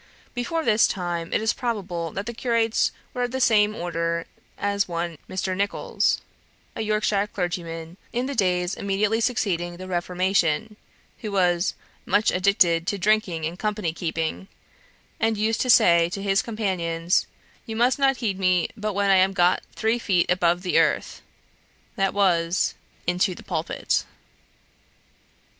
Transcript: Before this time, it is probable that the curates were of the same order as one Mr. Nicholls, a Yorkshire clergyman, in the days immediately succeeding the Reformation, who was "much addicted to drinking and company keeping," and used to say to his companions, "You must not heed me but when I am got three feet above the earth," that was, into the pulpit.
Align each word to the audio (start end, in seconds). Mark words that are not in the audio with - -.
Before 0.33 0.65
this 0.65 0.87
time, 0.87 1.31
it 1.31 1.41
is 1.43 1.53
probable 1.53 2.09
that 2.13 2.25
the 2.25 2.33
curates 2.33 2.91
were 3.13 3.21
of 3.21 3.29
the 3.29 3.39
same 3.39 3.75
order 3.75 4.25
as 4.57 4.87
one 4.87 5.19
Mr. 5.29 5.55
Nicholls, 5.55 6.21
a 6.75 6.81
Yorkshire 6.81 7.27
clergyman, 7.27 7.97
in 8.11 8.25
the 8.25 8.33
days 8.33 8.73
immediately 8.73 9.21
succeeding 9.21 9.77
the 9.77 9.87
Reformation, 9.87 10.75
who 11.19 11.31
was 11.31 11.75
"much 12.03 12.31
addicted 12.31 12.87
to 12.87 12.97
drinking 12.97 13.45
and 13.45 13.59
company 13.59 13.93
keeping," 13.93 14.47
and 15.19 15.37
used 15.37 15.61
to 15.61 15.69
say 15.69 16.09
to 16.09 16.23
his 16.23 16.41
companions, 16.41 17.27
"You 17.67 17.75
must 17.75 17.99
not 17.99 18.17
heed 18.17 18.39
me 18.39 18.69
but 18.75 18.93
when 18.93 19.11
I 19.11 19.17
am 19.17 19.33
got 19.33 19.61
three 19.75 19.99
feet 19.99 20.31
above 20.31 20.63
the 20.63 20.79
earth," 20.79 21.21
that 21.95 22.11
was, 22.15 22.73
into 23.05 23.35
the 23.35 23.43
pulpit. 23.43 24.03